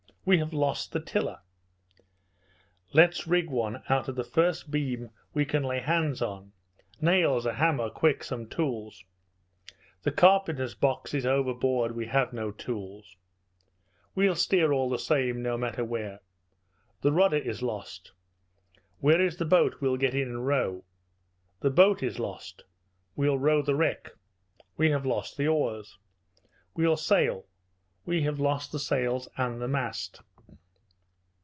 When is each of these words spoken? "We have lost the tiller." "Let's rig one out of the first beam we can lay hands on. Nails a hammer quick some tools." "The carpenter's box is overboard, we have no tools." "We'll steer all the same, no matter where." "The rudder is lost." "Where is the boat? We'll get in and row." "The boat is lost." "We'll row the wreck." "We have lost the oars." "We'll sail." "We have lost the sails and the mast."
"We 0.23 0.37
have 0.37 0.53
lost 0.53 0.91
the 0.91 0.99
tiller." 0.99 1.39
"Let's 2.93 3.25
rig 3.25 3.49
one 3.49 3.81
out 3.89 4.07
of 4.07 4.15
the 4.15 4.23
first 4.23 4.69
beam 4.69 5.09
we 5.33 5.45
can 5.45 5.63
lay 5.63 5.79
hands 5.79 6.21
on. 6.21 6.51
Nails 7.01 7.47
a 7.47 7.53
hammer 7.53 7.89
quick 7.89 8.23
some 8.23 8.47
tools." 8.47 9.03
"The 10.03 10.11
carpenter's 10.11 10.75
box 10.75 11.15
is 11.15 11.25
overboard, 11.25 11.93
we 11.95 12.05
have 12.05 12.33
no 12.33 12.51
tools." 12.51 13.17
"We'll 14.13 14.35
steer 14.35 14.71
all 14.71 14.89
the 14.91 14.99
same, 14.99 15.41
no 15.41 15.57
matter 15.57 15.83
where." 15.83 16.19
"The 17.01 17.11
rudder 17.11 17.37
is 17.37 17.63
lost." 17.63 18.11
"Where 18.99 19.19
is 19.19 19.37
the 19.37 19.45
boat? 19.45 19.77
We'll 19.81 19.97
get 19.97 20.13
in 20.13 20.27
and 20.27 20.45
row." 20.45 20.83
"The 21.61 21.71
boat 21.71 22.03
is 22.03 22.19
lost." 22.19 22.63
"We'll 23.15 23.39
row 23.39 23.63
the 23.63 23.73
wreck." 23.75 24.11
"We 24.77 24.91
have 24.91 25.03
lost 25.03 25.35
the 25.37 25.47
oars." 25.47 25.97
"We'll 26.75 26.95
sail." 26.95 27.47
"We 28.03 28.23
have 28.23 28.39
lost 28.39 28.71
the 28.71 28.79
sails 28.79 29.27
and 29.37 29.61
the 29.61 29.67
mast." 29.67 30.21